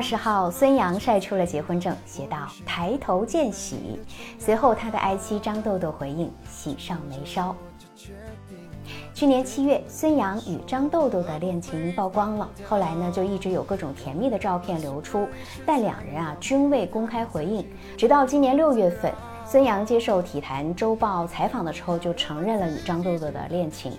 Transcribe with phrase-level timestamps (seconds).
[0.00, 4.00] 二十号，孙杨晒出了结婚证，写道“抬头见喜”。
[4.40, 7.54] 随后，他的爱妻张豆豆回应“喜上眉梢”。
[9.12, 15.28] 去年七月，孙杨与张豆豆的恋情曝光了，后来呢，就一直有各种甜蜜的照片流出，
[15.66, 17.62] 但两人啊均未公开回应。
[17.98, 19.12] 直到今年六月份，
[19.44, 23.92] 孙杨接受《体坛周报》采访的时候，就承认了与张豆豆的恋情。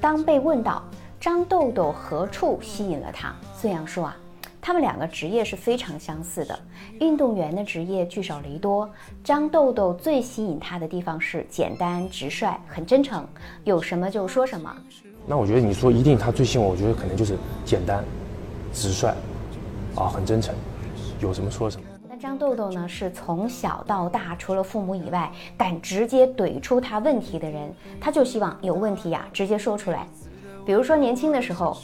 [0.00, 0.82] 当被问到
[1.20, 4.16] 张豆豆何处吸引了他，孙杨说啊。
[4.60, 6.58] 他们两个职业是非常相似的，
[7.00, 8.88] 运动员的职业聚少离多。
[9.24, 13.26] 张豆豆最吸引他的地方是简单直率，很真诚，
[13.64, 14.74] 有什么就说什么。
[15.26, 18.04] 那我觉得你说一定他最吸引我，我觉得可能就是简单、
[18.72, 19.08] 直率，
[19.94, 20.54] 啊，很真诚，
[21.20, 21.86] 有什么说什么。
[22.08, 22.88] 那张豆豆呢？
[22.88, 27.72] 是从小到大，除了父母以外，敢直接怼出他问题的人。
[28.00, 30.06] 他就希望有问题呀，直接说出来。
[30.68, 31.74] 比如说年轻的时候。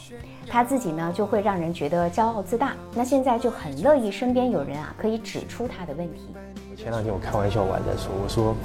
[0.47, 2.73] 他自己呢，就会让人觉得骄傲自大。
[2.93, 6.35] 那现在就很乐意身边有人啊，可以指出他的问题。
[6.77, 8.55] 前两天我开玩笑，我还在说，我说，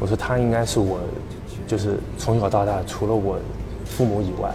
[0.00, 0.98] 我说他应该是我，
[1.66, 3.38] 就是从小到大，除了我
[3.84, 4.50] 父母以外，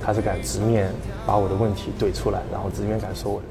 [0.00, 0.90] 他是敢直面
[1.26, 3.46] 把我的问题怼出来，然后直面敢说我的。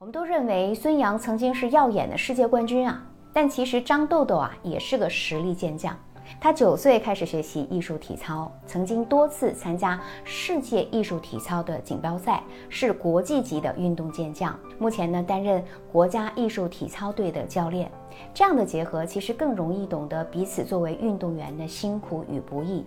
[0.00, 3.00] 我们都认为孙杨曾经是耀眼的世界冠军啊，
[3.32, 5.96] 但其实张豆豆啊，也是个实力健将。
[6.40, 14.58] 他九岁开始学习艺术体操，曾经多次参加世界艺术体操的锦标赛，是国际级的运动健将。
[14.78, 17.90] 目前呢，担任国家艺术体操队的教练。
[18.32, 22.86] 这样的结合，其实更容易懂得彼此作为运动员的辛苦与不易。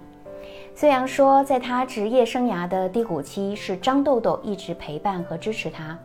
[0.73, 5.98] 孙杨说，在他职业生涯的低谷期，是张豆豆一直陪伴和支持他。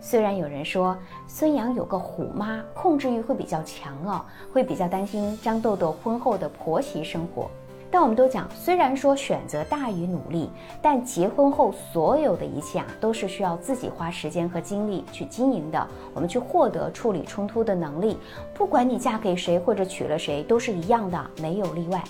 [0.00, 0.96] 虽然有人说
[1.28, 7.50] 孙杨有个虎妈，控制欲会比较强哦，会比较担心张豆豆婚后的婆媳生活，
[7.90, 10.48] 但我们都讲，虽然说选择大于努力，
[10.80, 15.86] 但结婚后所有的一切啊，都是需要自己花时间和精力去经营的。
[16.14, 18.16] 我们去获得处理冲突的能力，
[18.54, 22.02] 不管你嫁给谁或者娶了谁，都是一样的，没有例外。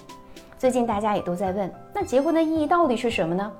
[0.56, 3.50] 最近大家也都在问，那结婚的意义到底是什么呢？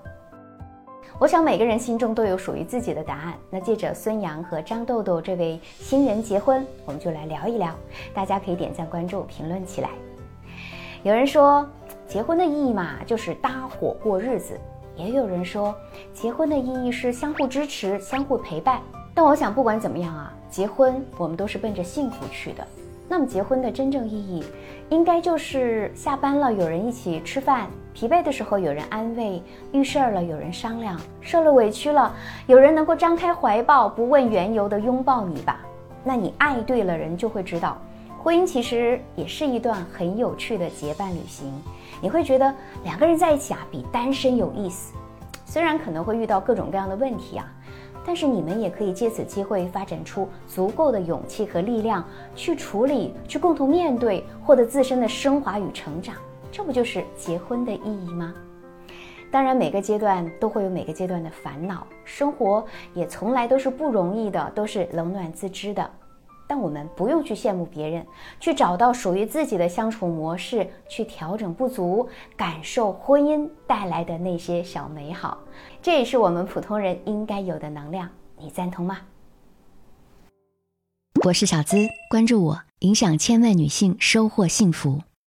[1.19, 3.35] 我想每个人心中都有属于自己的答案。
[3.51, 7.75] 那借着孙杨和张豆豆这位新人结婚，我们就来聊一聊。
[8.15, 9.91] 大家可以点赞、关注、评论起来。
[11.03, 11.69] 有人说，
[12.07, 14.55] 结婚的意义嘛，就是搭伙过日子；
[14.97, 15.75] 也有人说，
[16.13, 18.81] 结婚的意义是相互支持、相互陪伴。
[19.15, 22.67] 但我想，不管怎么样啊，结婚我们都是奔着幸福去的。
[23.13, 24.45] 那么，结婚的真正意义，
[24.89, 32.15] 应该就是下班了有人一起吃饭，疲惫的时候有人安慰，遇事儿了有人商量，受了委屈了
[32.47, 35.59] 有人能够张开怀抱，不问缘由的拥抱你吧。
[36.05, 37.77] 那你爱对了人，就会知道，
[38.23, 41.53] 婚姻其实也是一段很有趣的结伴旅行。
[42.01, 42.55] 你会觉得
[42.85, 44.95] 两个人在一起啊，比单身有意思。
[45.45, 47.53] 虽然可能会遇到各种各样的问题啊。
[48.11, 52.05] 但是你们也可以借此机会发展出足够的勇气和力量，
[52.35, 56.17] 去处理、去共同面对，获得自身的升华与成长。
[56.51, 58.35] 这不就是结婚的意义吗？
[59.31, 65.89] 当然，每个阶段都会有每个阶段的烦恼，生活也从来都是不容易的，都是冷暖自知的。
[66.51, 68.05] 但我们不用去羡慕别人，
[68.41, 75.39] 去找到属于自己的相处模式，去调整不足，感受婚姻带来的那些小美好。
[75.81, 78.09] 这也是我们普通人应该有的能量。
[78.37, 78.99] 你赞同吗？
[81.25, 81.77] 我是小资，
[82.11, 85.03] 关注我，影响千万女性，收获幸福。